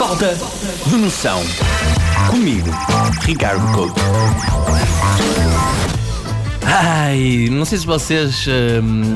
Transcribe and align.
Falta 0.00 0.34
de 0.86 0.96
noção. 0.96 1.42
Comigo, 2.30 2.70
Ricardo 3.20 3.70
Couto. 3.74 4.00
Ai, 6.64 7.48
não 7.50 7.66
sei 7.66 7.76
se 7.76 7.84
vocês 7.84 8.46
hum, 8.82 9.14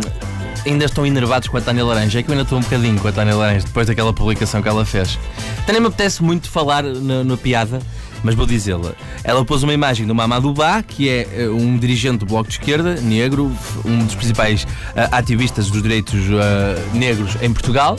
ainda 0.66 0.84
estão 0.84 1.06
enervados 1.06 1.48
com 1.48 1.56
a 1.56 1.60
Tânia 1.62 1.82
Laranja. 1.82 2.18
É 2.18 2.22
que 2.22 2.28
eu 2.28 2.32
ainda 2.32 2.42
estou 2.42 2.58
um 2.58 2.60
bocadinho 2.60 3.00
com 3.00 3.08
a 3.08 3.12
Tânia 3.12 3.34
Laranja 3.34 3.64
depois 3.64 3.86
daquela 3.86 4.12
publicação 4.12 4.60
que 4.60 4.68
ela 4.68 4.84
fez. 4.84 5.18
Também 5.64 5.80
me 5.80 5.86
apetece 5.86 6.22
muito 6.22 6.50
falar 6.50 6.82
na, 6.82 7.24
na 7.24 7.36
piada, 7.38 7.80
mas 8.22 8.34
vou 8.34 8.44
dizê-la. 8.44 8.92
Ela 9.24 9.42
pôs 9.42 9.62
uma 9.62 9.72
imagem 9.72 10.06
do 10.06 10.14
Mamadou 10.14 10.52
Ba, 10.52 10.82
que 10.82 11.08
é 11.08 11.26
eh, 11.32 11.48
um 11.48 11.78
dirigente 11.78 12.18
do 12.18 12.26
Bloco 12.26 12.50
de 12.50 12.56
Esquerda, 12.56 13.00
negro, 13.00 13.50
um 13.86 14.04
dos 14.04 14.14
principais 14.14 14.66
eh, 14.94 15.08
ativistas 15.10 15.70
dos 15.70 15.82
direitos 15.82 16.20
eh, 16.30 16.82
negros 16.92 17.38
em 17.40 17.50
Portugal. 17.54 17.98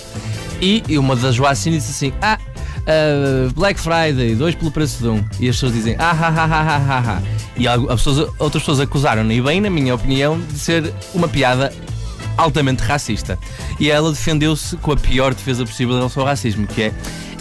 E 0.62 0.84
uma 1.00 1.16
das 1.16 1.36
vacinas 1.36 1.84
disse 1.84 2.06
assim: 2.06 2.18
Ah, 2.22 2.38
Uh, 2.86 3.52
Black 3.54 3.80
Friday, 3.80 4.36
dois 4.36 4.54
pelo 4.54 4.70
preço 4.70 5.02
de 5.02 5.10
um. 5.10 5.24
E 5.40 5.50
as 5.50 5.56
pessoas 5.56 5.74
dizem 5.74 5.96
ah, 5.98 6.12
ah, 6.12 6.28
ah, 6.28 6.48
ah, 6.52 6.86
ah, 6.88 7.04
ah. 7.18 7.22
E 7.58 7.68
as 7.68 7.82
pessoas, 7.82 8.30
outras 8.38 8.62
pessoas 8.62 8.80
acusaram-na, 8.80 9.34
e 9.34 9.42
bem, 9.42 9.60
na 9.60 9.70
minha 9.70 9.96
opinião, 9.96 10.40
de 10.40 10.60
ser 10.60 10.94
uma 11.14 11.28
piada 11.28 11.74
altamente 12.38 12.84
racista. 12.84 13.40
E 13.80 13.90
ela 13.90 14.12
defendeu-se 14.12 14.76
com 14.78 14.92
a 14.92 14.98
pior 14.98 15.34
defesa 15.34 15.66
possível 15.66 15.96
em 15.96 15.98
relação 15.98 16.22
ao 16.22 16.28
racismo, 16.28 16.68
que 16.68 16.84
é 16.84 16.94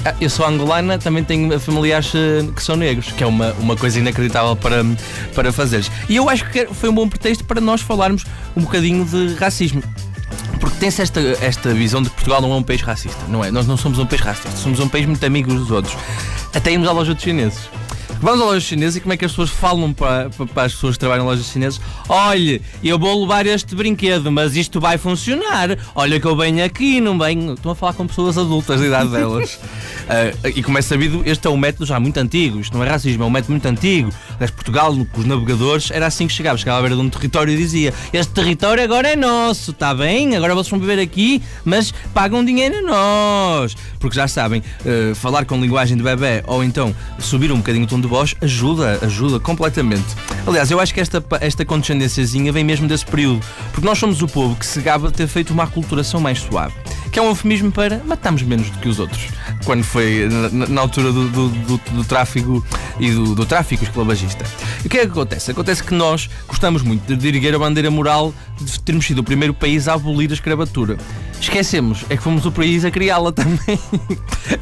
ah, 0.04 0.14
eu 0.20 0.30
sou 0.30 0.46
angolana, 0.46 0.98
também 0.98 1.24
tenho 1.24 1.58
familiares 1.58 2.12
que 2.54 2.62
são 2.62 2.76
negros, 2.76 3.10
que 3.12 3.22
é 3.22 3.26
uma, 3.26 3.52
uma 3.54 3.76
coisa 3.76 3.98
inacreditável 3.98 4.54
para, 4.56 4.84
para 5.34 5.52
fazeres. 5.52 5.90
E 6.08 6.16
eu 6.16 6.28
acho 6.28 6.48
que 6.50 6.66
foi 6.66 6.90
um 6.90 6.94
bom 6.94 7.08
pretexto 7.08 7.44
para 7.44 7.60
nós 7.60 7.80
falarmos 7.80 8.24
um 8.56 8.62
bocadinho 8.62 9.04
de 9.04 9.34
racismo. 9.34 9.82
Tem-se 10.84 11.00
esta, 11.00 11.20
esta 11.40 11.72
visão 11.72 12.02
de 12.02 12.10
que 12.10 12.16
Portugal 12.16 12.42
não 12.42 12.52
é 12.52 12.56
um 12.56 12.62
país 12.62 12.82
racista, 12.82 13.24
não 13.26 13.42
é? 13.42 13.50
Nós 13.50 13.66
não 13.66 13.74
somos 13.74 13.98
um 13.98 14.04
país 14.04 14.20
racista, 14.20 14.50
somos 14.50 14.80
um 14.80 14.86
país 14.86 15.06
muito 15.06 15.24
amigo 15.24 15.48
dos 15.48 15.70
outros. 15.70 15.96
Até 16.52 16.72
irmos 16.72 16.86
à 16.86 16.92
loja 16.92 17.14
dos 17.14 17.22
chineses. 17.22 17.70
Vamos 18.20 18.41
à 18.41 18.45
loja 18.45 18.61
chinesa 18.61 18.98
e 18.98 19.00
como 19.00 19.12
é 19.12 19.16
que 19.16 19.25
as 19.25 19.33
pessoas 19.33 19.50
falam 19.50 19.92
para, 19.92 20.30
para, 20.30 20.62
as 20.64 20.72
pessoas 20.72 20.94
que 20.94 21.00
trabalham 21.00 21.25
em 21.25 21.28
lojas 21.28 21.47
chinesas? 21.47 21.80
Olhe, 22.08 22.62
eu 22.83 22.98
vou 22.98 23.20
levar 23.20 23.47
este 23.47 23.75
brinquedo, 23.75 24.33
mas 24.33 24.56
isto 24.56 24.80
vai 24.80 24.97
funcionar. 24.97 25.77
Olha 25.94 26.19
que 26.19 26.27
eu 26.27 26.36
venho 26.36 26.64
aqui, 26.64 27.00
não 27.00 27.19
venho. 27.19 27.55
Estão 27.55 27.72
a 27.72 27.75
falar 27.75 27.92
com 27.92 28.06
pessoas 28.06 28.38
adultas 28.38 28.80
da 28.80 28.86
idade 28.86 29.11
delas. 29.11 29.55
uh, 29.55 30.48
e 30.55 30.62
como 30.62 30.78
é 30.78 30.83
sabido, 30.83 31.22
este 31.27 31.47
é 31.47 31.50
um 31.50 31.56
método 31.56 31.86
já 31.86 32.00
muito 32.00 32.16
antigo. 32.19 32.61
Isto 32.61 32.77
não 32.77 32.84
é 32.84 32.88
racismo, 32.88 33.25
é 33.25 33.27
um 33.27 33.30
método 33.30 33.53
muito 33.53 33.66
antigo. 33.66 34.11
Aliás, 34.34 34.50
Portugal, 34.50 34.94
com 35.12 35.20
os 35.20 35.27
navegadores, 35.27 35.91
era 35.91 36.06
assim 36.06 36.27
que 36.27 36.33
chegava. 36.33 36.56
Chegava 36.56 36.78
à 36.78 36.81
beira 36.83 36.97
de 36.97 37.03
um 37.03 37.10
território 37.10 37.53
e 37.53 37.56
dizia: 37.56 37.92
Este 38.12 38.33
território 38.33 38.83
agora 38.83 39.08
é 39.08 39.16
nosso, 39.16 39.72
está 39.72 39.94
bem? 39.94 40.34
Agora 40.34 40.55
vocês 40.55 40.70
vão 40.70 40.81
viver 40.81 40.98
aqui, 41.00 41.42
mas 41.64 41.92
pagam 42.14 42.44
dinheiro 42.44 42.78
a 42.78 42.83
nós. 42.83 43.77
Porque 43.98 44.16
já 44.16 44.28
sabem, 44.28 44.62
uh, 44.81 45.14
falar 45.14 45.44
com 45.44 45.60
linguagem 45.60 45.97
de 45.97 46.03
bebê 46.03 46.42
ou 46.47 46.64
então 46.64 46.94
subir 47.19 47.53
um 47.53 47.58
bocadinho 47.58 47.84
o 47.84 47.88
tom 47.88 48.00
de 48.00 48.06
voz 48.14 48.36
ajuda, 48.40 49.00
ajuda 49.02 49.40
completamente. 49.40 50.06
Aliás, 50.46 50.70
eu 50.70 50.78
acho 50.78 50.94
que 50.94 51.00
esta, 51.00 51.20
esta 51.40 51.64
condescendênciazinha 51.64 52.52
vem 52.52 52.62
mesmo 52.62 52.86
desse 52.86 53.04
período, 53.04 53.44
porque 53.72 53.84
nós 53.84 53.98
somos 53.98 54.22
o 54.22 54.28
povo 54.28 54.54
que 54.54 54.64
se 54.64 54.80
gaba 54.80 55.08
de 55.08 55.14
ter 55.14 55.26
feito 55.26 55.52
uma 55.52 55.64
aculturação 55.64 56.20
mais 56.20 56.38
suave, 56.38 56.72
que 57.10 57.19
é 57.19 57.22
um 57.22 57.27
eufemismo 57.27 57.70
para 57.70 58.02
matamos 58.05 58.42
menos 58.42 58.70
do 58.70 58.78
que 58.78 58.88
os 58.88 58.98
outros, 58.98 59.28
quando 59.64 59.83
foi 59.83 60.28
na, 60.52 60.66
na 60.66 60.80
altura 60.80 61.12
do, 61.12 61.28
do, 61.28 61.48
do, 61.48 61.77
do, 61.78 62.05
tráfico 62.05 62.64
e 62.98 63.10
do, 63.10 63.34
do 63.34 63.47
tráfico 63.47 63.84
esclavagista. 63.84 64.44
E 64.83 64.86
o 64.86 64.91
que 64.91 64.98
é 64.98 65.00
que 65.00 65.12
acontece? 65.12 65.50
Acontece 65.50 65.82
que 65.82 65.94
nós 65.94 66.28
gostamos 66.47 66.82
muito 66.82 67.16
de 67.16 67.28
erguer 67.28 67.55
a 67.55 67.58
bandeira 67.58 67.91
moral 67.91 68.34
de 68.60 68.80
termos 68.80 69.06
sido 69.06 69.19
o 69.19 69.25
primeiro 69.25 69.55
país 69.55 69.88
a 69.88 69.94
abolir 69.94 70.30
a 70.30 70.34
escravatura. 70.34 70.97
Esquecemos, 71.41 72.05
é 72.08 72.16
que 72.16 72.22
fomos 72.22 72.47
o 72.47 72.52
país 72.52 72.84
a 72.84 72.91
criá-la 72.91 73.30
também. 73.32 73.78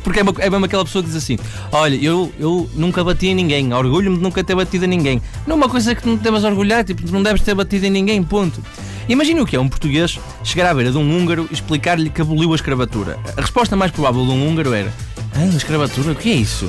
Porque 0.02 0.20
é, 0.20 0.22
uma, 0.22 0.34
é 0.38 0.50
mesmo 0.50 0.64
aquela 0.64 0.84
pessoa 0.84 1.02
que 1.02 1.08
diz 1.08 1.16
assim: 1.16 1.38
Olha, 1.70 1.94
eu, 1.94 2.32
eu 2.38 2.68
nunca 2.74 3.04
bati 3.04 3.28
em 3.28 3.34
ninguém, 3.34 3.72
orgulho-me 3.72 4.16
de 4.16 4.22
nunca 4.22 4.42
ter 4.42 4.54
batido 4.54 4.84
em 4.84 4.88
ninguém. 4.88 5.22
Não 5.46 5.54
é 5.54 5.58
uma 5.58 5.68
coisa 5.68 5.94
que 5.94 6.06
não 6.06 6.16
deves 6.16 6.44
orgulhar, 6.44 6.84
tipo, 6.84 7.10
não 7.10 7.22
deves 7.22 7.42
ter 7.42 7.54
batido 7.54 7.86
em 7.86 7.90
ninguém, 7.90 8.22
ponto. 8.22 8.62
Imagina 9.12 9.42
o 9.42 9.46
que 9.46 9.54
é 9.54 9.60
um 9.60 9.68
português 9.68 10.18
chegar 10.42 10.70
à 10.70 10.72
beira 10.72 10.90
de 10.90 10.96
um 10.96 11.02
húngaro 11.02 11.46
e 11.50 11.52
explicar-lhe 11.52 12.08
que 12.08 12.22
aboliu 12.22 12.50
a 12.52 12.56
escravatura. 12.56 13.18
A 13.36 13.42
resposta 13.42 13.76
mais 13.76 13.90
provável 13.90 14.24
de 14.24 14.30
um 14.30 14.48
húngaro 14.48 14.72
era: 14.72 14.90
Ah, 15.34 15.44
escravatura? 15.54 16.12
O 16.12 16.14
que 16.14 16.32
é 16.32 16.34
isso? 16.34 16.66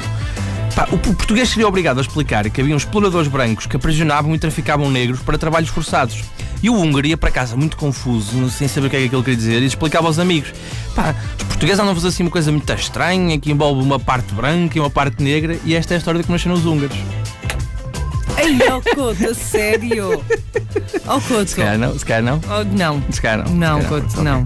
Pá, 0.75 0.85
o 0.91 0.97
português 0.97 1.47
seria 1.47 1.65
obrigado 1.65 1.99
a 1.99 2.01
explicar 2.01 2.49
que 2.49 2.59
haviam 2.59 2.75
exploradores 2.75 3.29
brancos 3.29 3.65
que 3.65 3.77
aprisionavam 3.77 4.35
e 4.35 4.39
traficavam 4.39 4.91
negros 4.91 5.21
para 5.21 5.37
trabalhos 5.37 5.69
forçados. 5.69 6.21
E 6.61 6.69
o 6.69 6.75
húngaro 6.75 7.07
ia 7.07 7.15
para 7.15 7.31
casa 7.31 7.55
muito 7.55 7.77
confuso, 7.77 8.49
sem 8.49 8.67
saber 8.67 8.87
o 8.87 8.89
que 8.89 8.97
é 8.97 8.99
que 8.99 9.05
aquilo 9.05 9.23
queria 9.23 9.37
dizer, 9.37 9.63
e 9.63 9.65
explicava 9.65 10.07
aos 10.07 10.19
amigos: 10.19 10.51
pá, 10.93 11.15
os 11.37 11.43
portugueses 11.45 11.79
andam 11.79 11.93
a 11.93 11.95
fazer 11.95 12.09
assim 12.09 12.23
uma 12.23 12.31
coisa 12.31 12.51
muito 12.51 12.73
estranha, 12.73 13.39
que 13.39 13.53
envolve 13.53 13.81
uma 13.81 14.01
parte 14.01 14.33
branca 14.33 14.77
e 14.77 14.81
uma 14.81 14.89
parte 14.89 15.23
negra, 15.23 15.57
e 15.63 15.75
esta 15.75 15.93
é 15.93 15.95
a 15.95 15.97
história 15.97 16.19
de 16.19 16.25
como 16.25 16.35
nasceram 16.35 16.55
os 16.55 16.65
húngaros. 16.65 16.97
Ei, 18.43 18.59
oh 18.69 18.81
Couto, 18.95 19.33
sério? 19.33 20.23
Oh 21.07 21.21
Couto. 21.21 21.47
Se 21.47 21.55
calhar 21.55 21.77
não, 21.77 21.97
se 21.97 22.05
calhar 22.05 22.23
não. 22.23 22.41
Oh, 22.49 22.63
não. 22.75 23.03
Se 23.09 23.21
calhar 23.21 23.49
não. 23.49 23.55
Não, 23.55 23.83
Couto, 23.85 24.21
não. 24.21 24.45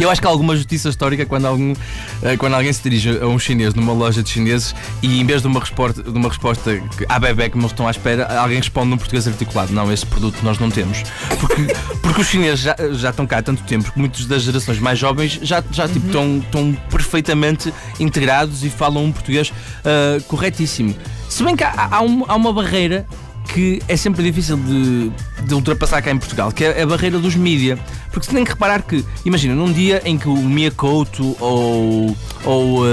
Eu 0.00 0.10
acho 0.10 0.20
que 0.20 0.26
há 0.26 0.30
alguma 0.30 0.56
justiça 0.56 0.88
histórica 0.88 1.24
quando, 1.26 1.46
algum, 1.46 1.74
eh, 2.22 2.36
quando 2.36 2.54
alguém 2.54 2.72
se 2.72 2.82
dirige 2.82 3.18
a 3.20 3.26
um 3.26 3.38
chinês 3.38 3.74
numa 3.74 3.92
loja 3.92 4.22
de 4.22 4.30
chineses 4.30 4.74
e 5.02 5.20
em 5.20 5.24
vez 5.24 5.42
de 5.42 5.48
uma 5.48 5.60
resposta, 5.60 6.02
de 6.02 6.10
uma 6.10 6.28
resposta 6.28 6.82
à 7.08 7.18
bebê 7.18 7.48
que 7.48 7.56
eles 7.56 7.70
estão 7.70 7.86
à 7.86 7.90
espera, 7.90 8.26
alguém 8.38 8.58
responde 8.58 8.88
num 8.88 8.96
português 8.96 9.28
articulado: 9.28 9.72
Não, 9.72 9.92
esse 9.92 10.04
produto 10.06 10.38
nós 10.42 10.58
não 10.58 10.70
temos. 10.70 11.02
Porque, 11.40 11.66
porque 12.02 12.20
os 12.20 12.26
chineses 12.26 12.60
já, 12.60 12.76
já 12.92 13.10
estão 13.10 13.26
cá 13.26 13.38
há 13.38 13.42
tanto 13.42 13.62
tempo 13.64 13.92
que 13.92 13.98
muitas 13.98 14.26
das 14.26 14.42
gerações 14.42 14.78
mais 14.78 14.98
jovens 14.98 15.38
já, 15.42 15.62
já 15.70 15.88
tipo, 15.88 16.06
estão, 16.06 16.38
estão 16.38 16.72
perfeitamente 16.90 17.72
integrados 18.00 18.64
e 18.64 18.70
falam 18.70 19.04
um 19.04 19.12
português 19.12 19.50
uh, 19.50 20.22
corretíssimo. 20.24 20.94
Se 21.28 21.42
bem 21.42 21.56
que 21.56 21.64
há, 21.64 21.88
há, 21.90 22.02
um, 22.02 22.24
há 22.28 22.34
uma 22.34 22.52
barreira 22.52 23.06
que 23.52 23.82
é 23.86 23.96
sempre 23.96 24.22
difícil 24.22 24.56
de, 24.56 25.12
de, 25.44 25.54
ultrapassar 25.54 26.00
cá 26.00 26.10
em 26.10 26.18
Portugal, 26.18 26.50
que 26.50 26.64
é 26.64 26.82
a 26.82 26.86
barreira 26.86 27.18
dos 27.18 27.36
mídia. 27.36 27.78
Porque 28.10 28.26
você 28.26 28.32
tem 28.32 28.44
que 28.44 28.50
reparar 28.50 28.82
que, 28.82 29.04
imagina, 29.24 29.54
num 29.54 29.72
dia 29.72 30.02
em 30.04 30.16
que 30.16 30.28
o 30.28 30.36
Mia 30.36 30.70
Couto 30.70 31.36
ou, 31.38 32.16
ou 32.44 32.82
uh, 32.82 32.86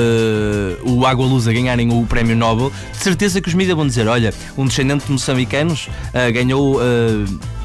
o 0.84 1.06
Água 1.06 1.26
Lusa 1.26 1.52
ganharem 1.54 1.92
o 1.92 2.06
Prémio 2.06 2.36
Nobel, 2.36 2.72
de 2.92 2.98
certeza 2.98 3.42
que 3.42 3.48
os 3.48 3.54
mídia 3.54 3.76
vão 3.76 3.88
dizer: 3.88 4.08
olha, 4.08 4.34
um 4.58 4.66
descendente 4.66 5.06
de 5.06 5.12
moçambicanos 5.12 5.88
uh, 5.88 6.34
ganhou. 6.34 6.78
Uh, 6.78 7.59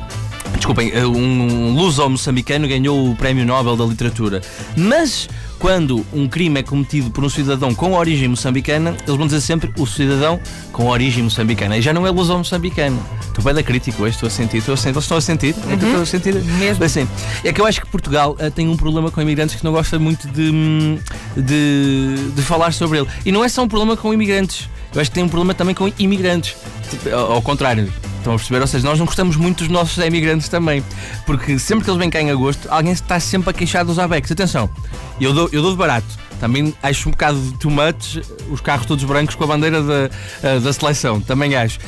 desculpem, 0.57 0.93
um 1.05 1.75
luso-moçambicano 1.75 2.67
ganhou 2.67 3.11
o 3.11 3.17
Prémio 3.17 3.45
Nobel 3.45 3.77
da 3.77 3.85
Literatura. 3.85 4.41
Mas 4.77 5.29
quando 5.59 6.05
um 6.13 6.29
crime 6.29 6.61
é 6.61 6.63
cometido 6.63 7.11
por 7.11 7.25
um 7.25 7.29
cidadão 7.29 7.75
com 7.75 7.95
origem 7.95 8.29
moçambicana, 8.29 8.95
eles 9.07 9.17
vão 9.17 9.27
dizer 9.27 9.41
sempre 9.41 9.73
o 9.79 9.87
cidadão 9.87 10.39
com 10.73 10.89
origem 10.89 11.23
moçambicana. 11.25 11.79
E 11.79 11.83
já 11.83 11.93
não 11.93 12.07
é 12.07 12.11
luso-moçambicano. 12.11 13.03
Estou 13.23 13.43
bem 13.43 13.55
da 13.55 13.63
crítica 13.63 14.03
hoje, 14.03 14.15
estou 14.15 14.27
a 14.27 14.31
sentir, 14.31 14.59
estou 14.59 14.75
a 14.75 14.77
sentir. 14.77 14.95
Eles 14.95 15.05
estão 15.05 15.17
a 15.17 15.21
sentir? 15.21 15.55
Uhum. 15.55 15.73
É 15.73 15.77
que 15.77 15.85
estou 15.85 16.03
a 16.03 16.07
sentir. 16.07 16.35
Mesmo. 16.35 16.85
Assim, 16.85 17.09
é 17.43 17.53
que 17.53 17.61
eu 17.61 17.67
acho 17.67 17.81
que 17.81 17.87
Portugal 17.87 18.37
uh, 18.39 18.51
tem 18.51 18.69
um 18.69 18.77
problema 18.77 19.11
com 19.11 19.23
imigrantes 19.23 19.57
que 19.57 19.65
não 19.65 19.73
gosta 19.73 19.99
muito 19.99 20.29
de, 20.29 20.51
de, 21.37 22.31
de 22.35 22.43
falar 22.43 22.73
sobre 22.73 22.99
ele. 22.99 23.09
E 23.25 23.33
não 23.33 23.43
é 23.43 23.49
só 23.49 23.63
um 23.63 23.69
problema 23.69 23.97
com 23.97 24.13
imigrantes. 24.13 24.69
Eu 24.95 25.01
acho 25.01 25.11
que 25.11 25.15
tem 25.15 25.25
um 25.25 25.29
problema 25.29 25.55
também 25.55 25.75
com 25.75 25.91
imigrantes. 25.99 26.57
Ao, 27.11 27.33
ao 27.33 27.43
contrário. 27.43 27.91
Estão 28.25 28.33
a 28.33 28.37
perceber? 28.39 28.61
Ou 28.63 28.67
seja, 28.67 28.89
nós 28.89 28.99
não 28.99 29.05
gostamos 29.05 29.37
muito 29.37 29.59
dos 29.59 29.69
nossos 29.69 30.03
imigrantes 30.03 30.49
também. 30.49 30.83
Porque 31.27 31.59
sempre 31.59 31.85
que 31.85 31.91
eles 31.91 31.99
vêm 31.99 32.09
cá 32.09 32.23
em 32.23 32.31
agosto, 32.31 32.67
alguém 32.71 32.93
está 32.93 33.21
sempre 33.21 33.51
a 33.51 33.53
queixar 33.53 33.85
dos 33.85 33.99
ABECs. 33.99 34.33
Atenção, 34.33 34.71
eu 35.21 35.35
dou, 35.35 35.51
eu 35.53 35.61
dou 35.61 35.73
de 35.73 35.77
barato. 35.77 36.07
Também 36.41 36.75
acho 36.83 37.11
um 37.11 37.13
bocado 37.13 37.39
de 37.39 37.59
too 37.59 37.71
much 37.71 38.23
os 38.51 38.63
carros 38.63 38.87
todos 38.87 39.05
brancos 39.05 39.35
com 39.35 39.45
a 39.45 39.47
bandeira 39.47 39.83
da, 39.83 40.11
eh, 40.43 40.59
da 40.59 40.73
seleção. 40.73 41.21
Também 41.21 41.55
acho. 41.55 41.79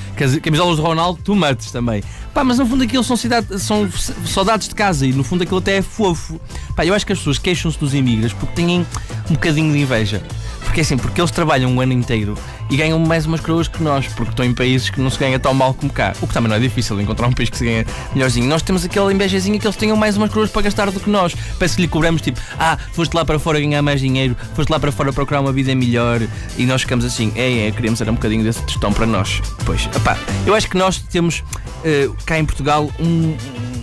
Camisolas 0.42 0.76
de 0.76 0.82
Ronaldo, 0.82 1.18
too 1.22 1.34
much 1.34 1.70
também. 1.72 2.02
Pá, 2.34 2.44
mas 2.44 2.58
no 2.58 2.66
fundo 2.66 2.84
aquilo 2.84 3.02
são, 3.02 3.16
cidade, 3.16 3.58
são 3.58 3.90
saudades 4.26 4.68
de 4.68 4.74
casa 4.74 5.06
e 5.06 5.14
no 5.14 5.24
fundo 5.24 5.42
aquilo 5.42 5.58
até 5.58 5.78
é 5.78 5.82
fofo. 5.82 6.38
Pá, 6.76 6.84
eu 6.84 6.92
acho 6.92 7.06
que 7.06 7.14
as 7.14 7.18
pessoas 7.18 7.38
queixam-se 7.38 7.78
dos 7.78 7.94
imigrantes 7.94 8.34
porque 8.34 8.54
têm 8.54 8.86
um 9.30 9.32
bocadinho 9.32 9.72
de 9.72 9.78
inveja. 9.78 10.22
Porque 10.60 10.82
assim, 10.82 10.98
porque 10.98 11.18
eles 11.18 11.30
trabalham 11.30 11.70
um 11.70 11.80
ano 11.80 11.94
inteiro 11.94 12.36
e 12.70 12.76
ganham 12.76 12.98
mais 12.98 13.26
umas 13.26 13.40
coroas 13.40 13.68
que 13.68 13.82
nós, 13.82 14.06
porque 14.08 14.30
estão 14.30 14.44
em 14.44 14.54
países 14.54 14.90
que 14.90 15.00
não 15.00 15.10
se 15.10 15.18
ganha 15.18 15.38
tão 15.38 15.54
mal 15.54 15.74
como 15.74 15.92
cá. 15.92 16.14
O 16.20 16.26
que 16.26 16.34
também 16.34 16.48
não 16.48 16.56
é 16.56 16.60
difícil 16.60 17.00
encontrar 17.00 17.28
um 17.28 17.32
país 17.32 17.50
que 17.50 17.56
se 17.56 17.64
ganha 17.64 17.86
melhorzinho. 18.14 18.46
Nós 18.48 18.62
temos 18.62 18.84
aquela 18.84 19.12
invejazinha 19.12 19.58
que 19.58 19.66
eles 19.66 19.76
tenham 19.76 19.96
mais 19.96 20.16
umas 20.16 20.30
coroas 20.30 20.50
para 20.50 20.62
gastar 20.62 20.90
do 20.90 21.00
que 21.00 21.08
nós. 21.08 21.34
Parece 21.58 21.76
que 21.76 21.82
lhe 21.82 21.88
cobramos 21.88 22.22
tipo, 22.22 22.40
ah, 22.58 22.76
foste 22.92 23.14
lá 23.14 23.24
para 23.24 23.38
fora 23.38 23.60
ganhar 23.60 23.82
mais 23.82 24.00
dinheiro, 24.00 24.36
foste 24.54 24.70
lá 24.70 24.80
para 24.80 24.90
fora 24.90 25.12
procurar 25.12 25.40
uma 25.40 25.52
vida 25.52 25.74
melhor 25.74 26.20
e 26.56 26.66
nós 26.66 26.82
ficamos 26.82 27.04
assim, 27.04 27.32
é, 27.36 27.68
é, 27.68 27.70
queremos 27.70 28.00
era 28.00 28.10
um 28.10 28.14
bocadinho 28.14 28.42
desse 28.42 28.62
tostão 28.62 28.92
para 28.92 29.06
nós. 29.06 29.40
Pois, 29.64 29.86
opá, 29.94 30.18
eu 30.46 30.54
acho 30.54 30.68
que 30.68 30.76
nós 30.76 30.98
temos 30.98 31.40
uh, 31.40 32.16
cá 32.24 32.38
em 32.38 32.44
Portugal 32.44 32.90
um, 32.98 33.36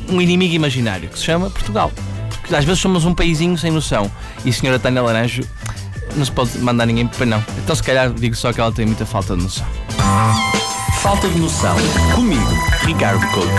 um 0.09 0.21
inimigo 0.21 0.53
imaginário 0.53 1.09
que 1.09 1.17
se 1.17 1.25
chama 1.25 1.49
Portugal. 1.49 1.91
Porque 2.41 2.55
às 2.55 2.65
vezes 2.65 2.81
somos 2.81 3.05
um 3.05 3.13
paísinho 3.13 3.57
sem 3.57 3.71
noção. 3.71 4.11
E 4.43 4.49
a 4.49 4.53
senhora 4.53 4.77
Tânia 4.77 5.01
Laranjo 5.01 5.43
não 6.15 6.25
se 6.25 6.31
pode 6.31 6.57
mandar 6.59 6.85
ninguém 6.85 7.07
para 7.07 7.25
não. 7.25 7.43
Então 7.57 7.75
se 7.75 7.83
calhar 7.83 8.11
digo 8.11 8.35
só 8.35 8.51
que 8.53 8.61
ela 8.61 8.71
tem 8.71 8.85
muita 8.85 9.05
falta 9.05 9.35
de 9.35 9.43
noção. 9.43 9.65
Falta 11.01 11.27
de 11.27 11.39
noção. 11.39 11.75
Comigo, 12.15 12.49
Ricardo 12.85 13.25
Couto. 13.31 13.49